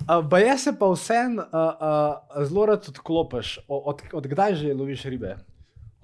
[0.00, 3.58] uh, pa jaz se pa vsem uh, uh, zelo rad odklopiš.
[3.68, 5.36] Od, od, od kdaj že loviš ribe?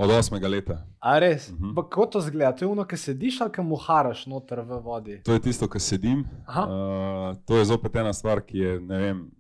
[0.03, 0.87] Od osmega leta.
[1.01, 1.49] A res?
[1.49, 1.75] Uh -huh.
[1.75, 2.53] Kako to zgleda?
[2.57, 5.23] To je ono, ki sediš ali kam uharaš noter v vodi?
[5.23, 6.21] To je tisto, kar sedim.
[6.21, 9.31] Uh, to je zopet ena stvar, ki je, ne vem,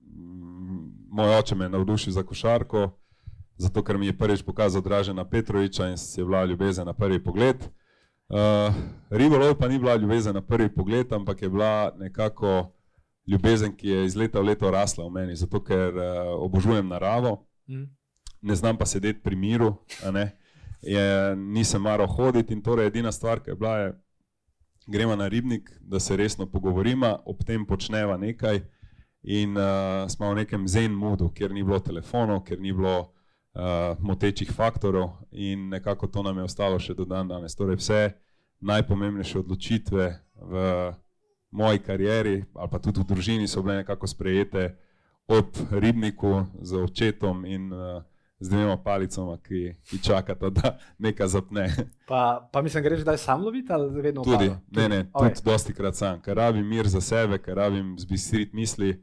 [1.10, 2.90] moj oče me navdušil za košarko,
[3.56, 7.24] zato ker mi je prvič pokazal Dražena Petroviča in se je bila ljubezen na prvi
[7.24, 7.56] pogled.
[8.28, 8.74] Uh,
[9.10, 12.72] Ribolov pa ni bila ljubezen na prvi pogled, ampak je bila nekako
[13.26, 16.02] ljubezen, ki je iz leta v leto rasla v meni, zato ker uh,
[16.38, 17.46] obožujem naravo.
[17.68, 17.84] Mm.
[18.42, 19.74] Ne znam pa sedeti pri miru,
[20.82, 23.92] je, nisem maral hoditi in torej edina stvar, ki je bila, je,
[24.86, 28.60] gremo na ribnik, da se resno pogovorimo, ob tem počneva nekaj
[29.22, 32.98] in uh, smo v nekem zen modu, kjer ni bilo telefonov, kjer ni bilo
[33.54, 37.54] uh, motečih faktorov in nekako to nam je ostalo še do dan danes.
[37.54, 38.00] Torej vse
[38.60, 40.54] najpomembnejše odločitve v
[41.52, 44.74] moji karieri ali pa tudi v družini so bile nekako sprejete
[45.28, 48.02] ob ribniku z očetom in uh,
[48.42, 51.68] z dvema palicama, ki, ki čakata, da nekaj zapne.
[52.08, 54.48] Pa, pa mislim, greš zdaj sam loviti ali vedno tudi?
[54.48, 55.34] Tudi, ne, ne, okay.
[55.34, 58.96] tudi dosti krat sam, ker rabim mir za sebe, ker rabim zbistriti misli.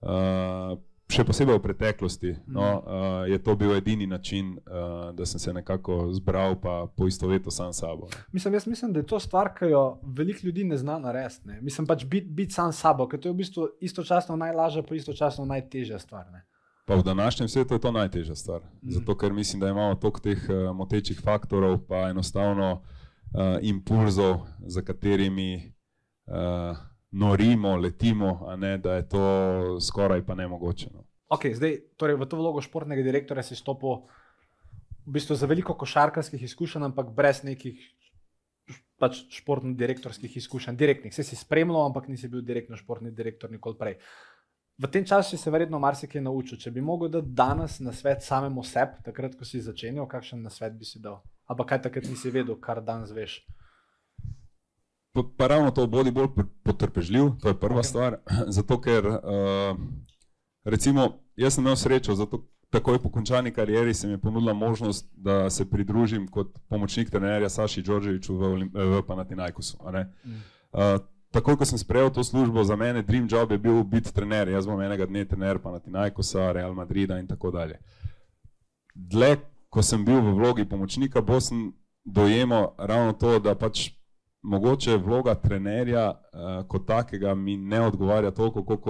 [0.00, 0.78] Uh,
[1.10, 5.52] še posebej v preteklosti no, uh, je to bil edini način, uh, da sem se
[5.52, 8.08] nekako zbral in poistovetil sam s sabo.
[8.32, 11.58] Mislim, mislim, da je to stvar, ki jo veliko ljudi ne zna narediti.
[11.60, 14.94] Mislim pač biti bit sam s sabo, ker to je v bistvu istočasno najlažja, pa
[14.94, 16.30] istočasno najtežja stvar.
[16.32, 16.44] Ne?
[16.90, 18.60] Pa v današnjem svetu je to najtežja stvar.
[18.60, 18.90] Mm.
[18.90, 22.80] Zato, ker mislim, da imamo toliko teh uh, motečih faktorov, pa enostavno uh,
[23.62, 25.72] impulzov, za katerimi
[26.26, 26.76] uh,
[27.10, 29.22] norimo, letimo, ne, da je to
[29.80, 30.88] skoraj pa nemogoče.
[30.94, 31.04] No.
[31.28, 34.02] Okay, zdaj, torej v to vlogo športnega direktorja si stopil
[35.06, 37.78] v bistvu za veliko košarkarskih izkušenj, ampak brez nekih
[38.98, 41.14] pač športno-direktorskih izkušenj, direktnih.
[41.14, 43.94] Vse si spremljal, ampak nisi bil direktno športni direktor nikoli prej.
[43.94, 44.29] Uh,
[44.80, 46.58] v tem času si se verjetno marsikaj naučil.
[46.58, 50.50] Če bi mogel dati danes na svet samemu sebi, takrat, ko si začenjal, kakšen na
[50.50, 51.20] svet bi si dal?
[51.50, 53.42] Ampak kaj takrat nisi vedel, kar danes veš?
[55.12, 56.30] Pa, pa ravno to bodi bolj
[56.64, 57.90] potrpežljiv, to je prva okay.
[57.90, 58.16] stvar.
[58.56, 59.76] Zato, ker uh,
[60.64, 65.08] recimo, jaz sem imel srečo, zato takoj po končani karieri se mi je ponudila možnost,
[65.12, 69.78] da se pridružim kot pomočnik trenerja Saši Đorđeviču v, v Panatinajkusu.
[69.82, 74.48] Uh, takoj, ko sem sprejel to službo, za mene dream job je bil biti trener.
[74.48, 77.78] Jaz bom enega dne trener, pa na Tinajkosa, Real Madrida in tako dalje.
[78.94, 79.36] Dle,
[79.70, 81.72] ko sem bil v vlogi pomočnika, bo sem
[82.04, 83.90] dojemal ravno to, da pač
[84.42, 88.88] mogoče vloga trenerja uh, kot takega mi ne odgovarja toliko, kot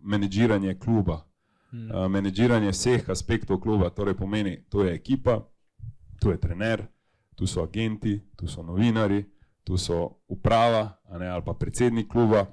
[0.00, 1.22] menedžiranje kluba.
[1.70, 1.90] Hmm.
[1.90, 5.40] Uh, menedžiranje vseh aspektov kluba, torej pomeni, to je ekipa,
[6.20, 6.84] tu je trener,
[7.36, 9.24] tu so agenti, tu so novinari,
[9.64, 12.46] tu so uprava ne, ali pa predsednik kluba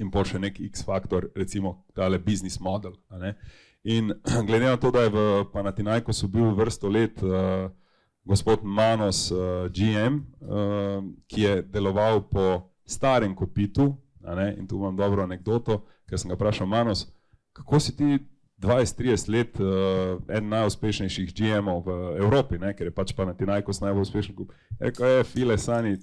[0.00, 2.96] in pa še nek X-faktor, recimo tale business model.
[3.84, 4.12] In
[4.48, 7.68] glede na to, da je v Panatinajkosu bil vrsto let uh,
[8.24, 13.92] gospod Manos uh, GM, uh, ki je deloval po starem kopitu,
[14.56, 17.08] in tu imam dobro anegdoto, ker sem ga vprašal Manos,
[17.52, 18.18] kako si ti
[18.62, 22.70] 20-30 let uh, eden najuspešnejših GM-ov v Evropi, ne?
[22.78, 24.52] ker je pač Panatinajkos najbolj uspešen klub.
[24.80, 25.96] Rekel je, file sani,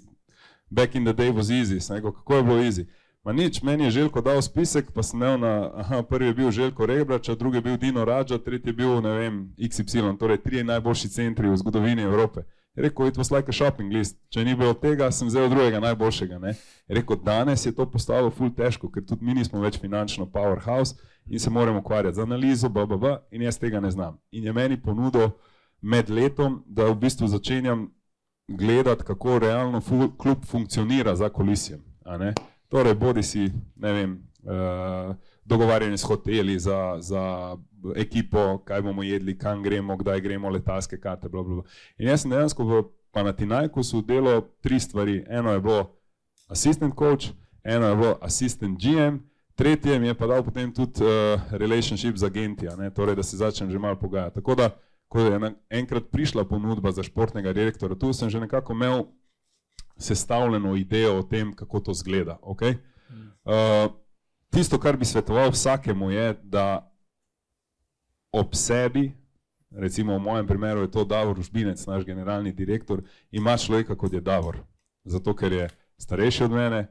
[0.70, 2.86] back in the day was easy, rekel, kako je bilo easy.
[3.24, 6.52] Ma nič, meni je Željko dal spisek, pa sem imel na, aha, prvi je bil
[6.52, 10.64] Željko Rebrač, drugi je bil Dino Rađa, tretji je bil, ne vem, XY, torej tri
[10.64, 12.44] najboljši centri v zgodovini Evrope.
[12.80, 16.40] Rekel, it was like a shopping list, če ni bilo tega, sem vzel drugega najboljšega.
[16.40, 16.54] Ne?
[16.88, 20.96] Rekel, danes je to postalo ful težko, ker tudi mi nismo več finančno powerhouse
[21.28, 24.16] in se moramo ukvarjati z analizo, bla, in jaz tega ne znam.
[24.32, 25.34] In je meni ponudil
[25.82, 27.90] med letom, da v bistvu začenjam
[28.48, 31.84] gledati, kako realno ful, klub funkcionira za kolisijem.
[32.70, 35.16] Torej, bodi si, ne vem, uh,
[35.50, 37.58] dogovarjanje s hoteli za, za
[37.96, 41.30] ekipo, kaj bomo jedli, kam gremo, kdaj gremo, letalske karte.
[41.30, 41.64] Bla, bla.
[41.98, 45.24] In jaz sem dejansko v Panatinajku delal tri stvari.
[45.30, 45.96] Eno je bilo
[46.48, 47.34] assistant coach,
[47.64, 49.18] eno je bilo assistant GM,
[49.56, 53.72] tretje mi je pa dal potem tudi uh, relationship z agenti, torej, da se začnem
[53.72, 54.36] že malo pogajati.
[54.36, 54.70] Tako da,
[55.08, 59.04] ko je enkrat prišla ponudba za športnega direktora, tu sem že nekako imel
[59.98, 62.38] sestavljeno idejo o tem, kako to zgleda.
[62.44, 62.78] Okay?
[63.44, 63.92] Uh,
[64.50, 66.92] tisto, kar bi svetoval vsakemu, je, da
[68.32, 69.12] ob sebi,
[69.72, 74.22] recimo v mojem primeru je to Davor Užbinec, naš generalni direktor, ima človeka kot je
[74.22, 74.58] Davor.
[75.04, 76.88] Zato, ker je starejši od mene,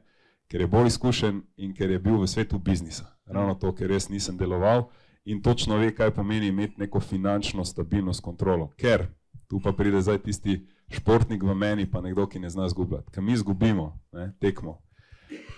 [0.47, 3.05] ker je bolj izkušen in ker je bil v svetu biznisa.
[3.25, 4.89] Ravno to, ker res nisem deloval
[5.25, 8.71] in točno ve, kaj pomeni imeti neko finančno stabilnost, kontrolo.
[8.77, 9.07] Ker
[9.47, 13.11] tu pa pride zdaj tisti športnik v meni, pa nekdo, ki ne zna zgubljati.
[13.11, 13.99] Kaj mi izgubimo,
[14.39, 14.81] tekmo,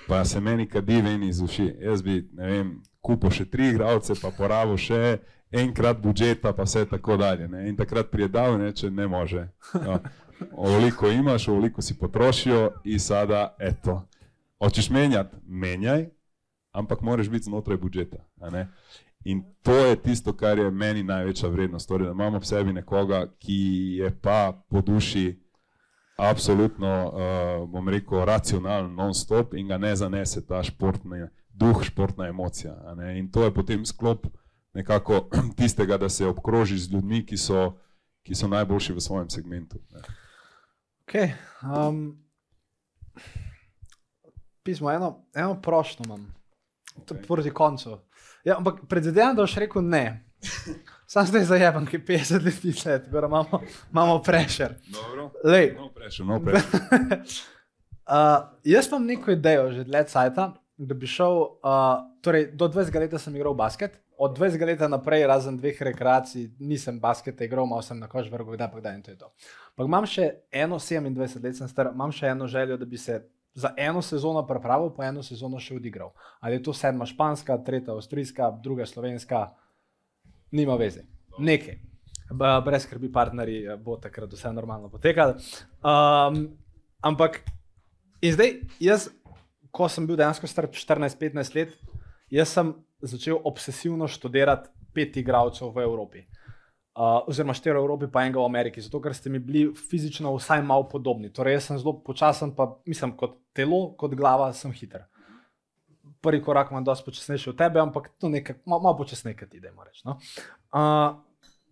[0.07, 1.73] pa se meni kadi ven iz uši.
[1.79, 5.19] Jaz bi, ne vem, kupil še tri igralce, pa porabil še
[5.51, 7.47] enkrat budžeta, pa vse tako dalje.
[7.47, 7.67] Ne?
[7.69, 9.47] In takrat prijedal, ne, če ne može.
[9.75, 9.99] Ja.
[10.51, 14.01] Ovoliko imaš, ovoliko si potrošil in sada, eto.
[14.61, 16.07] Hočeš menjati, menjaj,
[16.71, 18.23] ampak moraš biti znotraj budžeta.
[19.25, 21.89] In to je tisto, kar je meni največja vrednost.
[21.89, 23.61] Torej, da imamo v sebi nekoga, ki
[24.01, 25.40] je pa po duši
[26.17, 32.75] absolutno, uh, bom rekel, racionalen, non-stop in ga ne zanese ta športni duh, športna emocija.
[33.15, 34.27] In to je potem sklop
[34.73, 37.73] nekako tistega, da se obkroži z ljudmi, ki so,
[38.23, 39.79] ki so najboljši v svojem segmentu.
[41.07, 42.21] Okay, um,
[44.63, 46.33] pismo, eno, eno prošlo imam,
[46.95, 47.27] okay.
[47.27, 47.97] proti koncu.
[48.43, 50.23] Ja, ampak predvidevam, da boš rekel ne.
[51.11, 53.59] Sam zdaj zajemam, ki 50 let let, gore imamo,
[53.91, 54.75] imamo prešer.
[55.43, 55.73] Lej.
[55.75, 56.79] No pressure, no pressure.
[58.07, 60.45] uh, jaz imam neko idejo že dlje cajta,
[60.77, 65.27] da bi šel, uh, torej do 20 let sem igral basket, od 20 let naprej,
[65.27, 69.03] razen dveh rekreacij, nisem basket igral, malo sem na koš vrgel, da pa kdaj in
[69.03, 69.33] to je to.
[69.75, 73.19] Ampak imam še eno 27 let, sem star, imam še eno željo, da bi se
[73.53, 76.15] za eno sezono pripravil, pa eno sezono še odigral.
[76.39, 79.49] Ali je to sedma španska, tretja avstrijska, druga slovenska,
[80.51, 81.05] nima veze.
[81.39, 81.79] Nekaj.
[82.65, 85.35] Brez skrbi, partnerji eh, bo takrat vse normalno potekalo.
[85.83, 86.45] Um,
[87.03, 87.41] ampak
[88.21, 89.09] in zdaj, jaz,
[89.71, 91.75] ko sem bil dejansko star 14-15 let,
[92.31, 96.23] jaz sem začel obsesivno študirati pet igralcev v Evropi
[96.95, 100.33] uh, oziroma štiri v Evropi, pa enega v Ameriki, zato ker ste mi bili fizično
[100.35, 101.31] vsaj malo podobni.
[101.31, 105.07] Torej, jaz sem zelo počasen, pa mislim, kot telo, kot glava, sem hiter.
[106.21, 109.57] Prvi korak imam dosti počasnejši od tebe, ampak to je malo, malo počasneje, kot ti
[109.57, 110.03] idemo reči.
[110.05, 110.17] No?
[110.69, 111.17] Uh,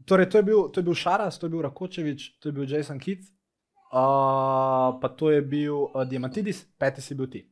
[0.05, 2.65] torej, to je, bil, to je bil Šaras, to je bil Rakočevič, to je bil
[2.65, 3.29] Jason Kidd,
[3.93, 7.45] uh, pa to je bil uh, Diamantidis, peti si bil ti.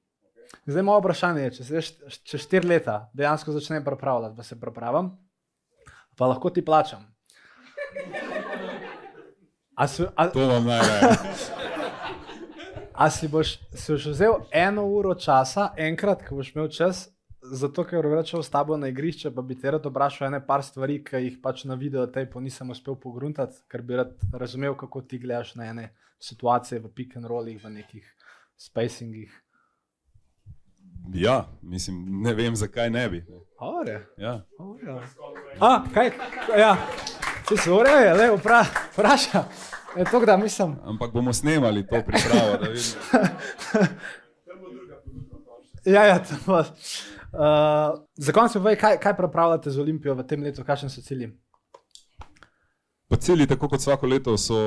[0.66, 1.82] Zdaj imamo vprašanje, če se
[2.24, 5.12] čez štiri leta dejansko začnem pripravljati, da se pripravim,
[6.18, 7.06] pa lahko ti plačam.
[9.78, 11.64] A si, a, to vam najraje.
[12.98, 17.04] A si boš, si boš vzel eno uro časa, enkrat, ko boš imel čas,
[17.46, 20.64] zato ker bo rečel s tabo na igrišče, pa bi ti rad vprašal ene par
[20.66, 24.74] stvari, ki jih pač na video tej po nisem uspel pogruntati, ker bi rad razumel,
[24.74, 28.10] kako ti gledaš na ene situacije v pick and rollih, v nekih
[28.58, 29.30] spacingih.
[31.14, 33.24] Ja, mislim, ne vem, zakaj ne bi.
[33.62, 34.08] Ore.
[34.18, 34.42] Ja.
[34.58, 35.00] Ore.
[35.60, 36.12] A, kaj?
[36.58, 36.74] Ja.
[37.48, 38.32] Če se ureje, le
[40.06, 40.68] vprašaj.
[40.84, 42.52] Ampak bomo snemali to pripravo.
[45.96, 46.60] ja, ja, to bo.
[47.38, 51.32] Uh, za konec povej, kaj, kaj pripravljate z Olimpijo v tem letu, kakšni so cilji?
[53.08, 54.58] Pa cilji, tako kot vsako leto, so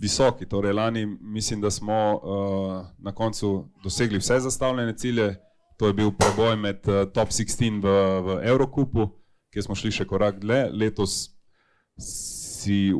[0.00, 0.48] visoki.
[0.48, 5.34] Torej, lani mislim, da smo uh, na koncu dosegli vse zastavljene cilje.
[5.78, 7.88] To je bil preboj med uh, top 16 v,
[8.20, 9.08] v Eurokupu,
[9.52, 10.68] kjer smo šli še korak dlje.
[10.72, 11.34] Letos
[12.64, 12.92] si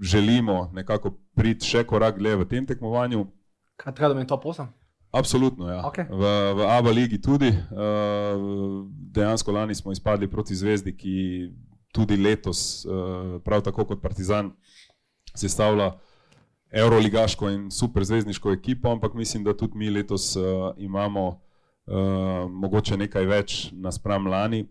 [0.00, 3.26] želimo nekako priti še korak dlje v tem tekmovanju.
[3.78, 4.66] Kaj treba, da mi top 8?
[5.10, 5.80] Absolutno, ja.
[5.88, 6.04] Okay.
[6.10, 6.22] V,
[6.58, 7.48] v ABA ligi tudi.
[7.48, 11.48] Uh, dejansko lani smo izpadli proti Zvezdi, ki
[11.96, 14.52] tudi letos, uh, prav tako kot Partizan,
[15.34, 15.94] sestavlja
[16.70, 20.44] Euroligaško in superzvezdniško ekipo, ampak mislim, da tudi mi letos uh,
[20.76, 24.66] imamo uh, mogoče nekaj več naspram lani.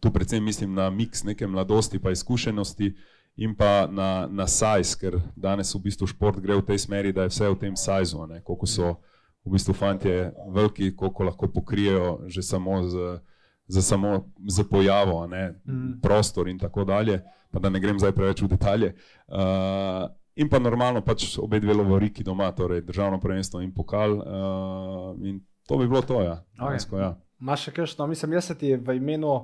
[0.00, 2.94] Tu predvsem mislim na miks neke mladosti pa izkušenosti
[3.36, 7.26] in pa na, na size, ker danes v bistvu šport gre v tej smeri, da
[7.26, 8.96] je vse v tem sizu, koliko so
[9.44, 13.18] v bistvu fantje veliki, koliko lahko pokrijejo že samo z,
[13.66, 16.00] z, samo z pojavo, ne, mm.
[16.02, 18.94] prostor in tako dalje, pa da ne grem zdaj preveč v detalje.
[19.26, 24.14] Uh, In pa normalno pač obe dve lovoriki doma, torej državno prvenstvo in pokal.
[24.16, 26.38] Uh, in to bi bilo to, ja.
[26.56, 27.00] Okay.
[27.00, 27.10] ja.
[27.38, 29.34] Maš še kakšno, mislim, jaz se ti v imenu,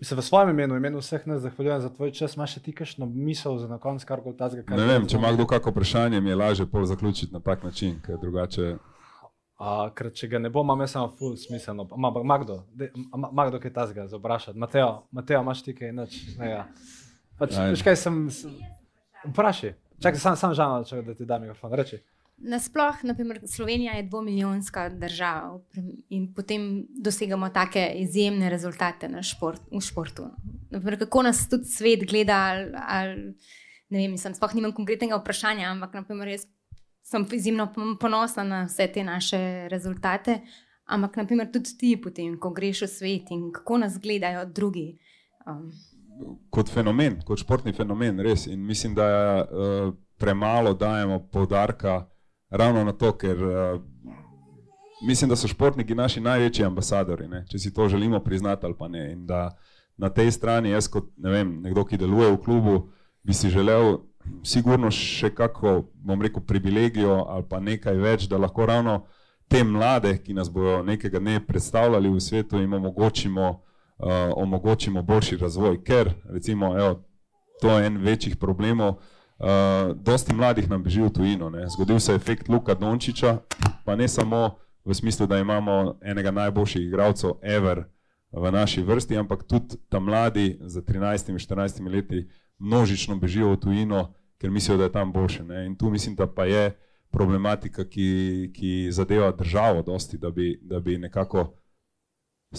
[0.00, 2.36] mislim, v svojem imenu, v imenu vseh nas zahvaljujem za tvoj čas.
[2.36, 4.64] Maš še ti kakšno misel za na konec, kar koli tazga?
[4.68, 7.98] Ne vem, če ima kdo kako vprašanje, mi je lažje pol zaključiti na tak način,
[8.04, 8.76] ker drugače.
[9.56, 11.88] Uh, ker če ga ne bo, imam jaz samo full smiselno.
[11.96, 12.62] Magdo,
[13.32, 14.58] Magdo, kaj tazga za vprašati.
[14.58, 16.66] Mateo, Mateo, imaš ti kaj, neč, ne, ja.
[17.40, 18.20] Pač, veš kaj sem,
[19.30, 19.72] vprašaj.
[20.02, 21.72] Čakaj, sam, sam žal, da ti dam mikrofon.
[21.72, 22.02] Reči.
[22.38, 25.60] Nasplošno, naprimer, Slovenija je dvomilijonska država
[26.08, 30.26] in potem dosegamo take izjemne rezultate šport, v športu.
[30.70, 33.34] Naprimer, kako nas tudi svet gleda, ali, ali,
[33.88, 36.44] ne vem, mislim, sploh nimam konkretnega vprašanja, ampak naprimer, jaz
[37.02, 37.70] sem izjemno
[38.00, 40.40] ponosna na vse te naše rezultate.
[40.84, 44.98] Ampak, naprimer, tudi ti, potem, ko greš v svet in kako nas gledajo drugi.
[45.46, 45.70] Um,
[46.50, 48.44] kot fenomen, kot športni fenomen, res.
[48.46, 49.06] In mislim, da
[49.40, 52.04] uh, premalo dajemo poudarka
[52.50, 53.80] ravno na to, ker uh,
[55.02, 57.44] mislim, da so športniki naši največji ambasadori, ne?
[57.50, 59.12] če si to želimo priznati ali pa ne.
[59.12, 59.56] In da
[59.96, 62.76] na tej strani, jaz kot ne vem, nekdo, ki deluje v klubu,
[63.22, 63.98] bi si želel.
[64.44, 69.04] Sigurno še kako, bom rekel, privilegijo ali pa nekaj več, da lahko ravno
[69.48, 75.36] te mlade, ki nas bodo nekega dne predstavljali v svetu, jim omogočimo uh, omogočimo boljši
[75.36, 75.78] razvoj.
[75.84, 77.04] Ker, recimo, evo,
[77.62, 78.96] to je en večjih problemov.
[78.96, 79.15] Uh,
[79.94, 81.50] dosti mladih nam beži v tujino.
[81.50, 81.68] Ne.
[81.68, 83.38] Zgodil se je efekt Luka Dončiča,
[83.84, 87.84] pa ne samo v smislu, da imamo enega najboljših igralcev, ever
[88.32, 94.50] v naši vrsti, ampak tudi ta mladi za 13-14 leti množično bežijo v tujino, ker
[94.50, 95.44] mislijo, da je tam boljše.
[95.44, 95.66] Ne.
[95.66, 96.76] In tu mislim, da pa je
[97.10, 101.54] problematika, ki, ki zadeva državo, dosti, da, bi, da bi nekako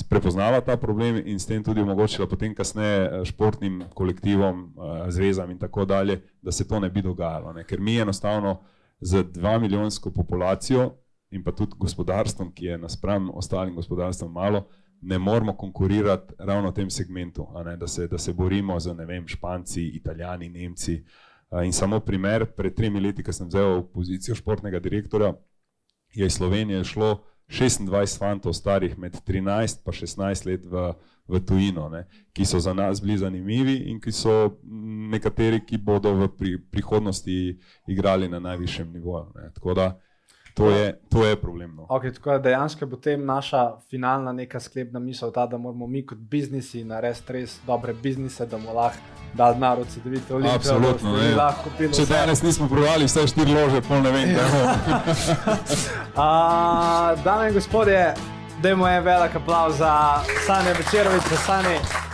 [0.10, 5.52] prepoznala ta problem in s tem tudi omogočila potem kasneje eh, športnim kolektivom, eh, zvezam
[5.52, 7.54] in tako dalje, da se to ne bi dogajalo.
[7.54, 7.64] Ne?
[7.64, 8.60] Ker mi enostavno
[9.00, 10.92] z dva milijonsko populacijo
[11.32, 14.68] in pa tudi gospodarstvom, ki je naspram ostalim gospodarstvom malo,
[15.02, 17.48] ne moramo konkurirati ravno v tem segmentu,
[17.78, 21.04] da se, da se borimo z vem, Španci, Italijani, Nemci.
[21.52, 25.34] Eh, in samo primer, pred tremi leti, ko sem vzel pozicijo športnega direktorja,
[26.14, 30.94] je iz Slovenije šlo 26 fantov, starih med 13 in 16 let v,
[31.28, 34.60] v tujino, ne, ki so za nas bili zanimivi in ki so
[35.12, 37.58] nekateri, ki bodo v pri, prihodnosti
[37.88, 39.32] igrali na najvišjem nivoju.
[39.36, 39.52] Ne.
[39.56, 39.88] Tako da
[40.58, 41.76] to je, to je problem.
[41.76, 41.86] No.
[41.90, 46.06] Okay, tako da dejansko bo tem naša finalna neka sklepna misel ta, da moramo mi
[46.06, 50.56] kot biznisi narediti res dobre biznise, da bomo lahko da narod se vidi toliko.
[50.56, 51.18] Absolutno.
[51.78, 52.06] Če vse.
[52.14, 54.34] danes nismo prodali vse štiri lože, pol ne vem.
[57.26, 58.14] Dame in gospodje,
[58.64, 59.94] dajmo en velik aplauz za
[60.46, 62.07] Sanje Večerovič, za Sanje.